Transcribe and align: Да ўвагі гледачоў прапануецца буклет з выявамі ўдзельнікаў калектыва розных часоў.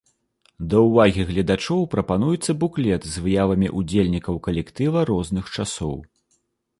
Да 0.69 0.77
ўвагі 0.85 1.25
гледачоў 1.31 1.83
прапануецца 1.93 2.55
буклет 2.63 3.05
з 3.13 3.23
выявамі 3.25 3.67
ўдзельнікаў 3.81 4.39
калектыва 4.47 5.05
розных 5.11 5.45
часоў. 5.57 5.95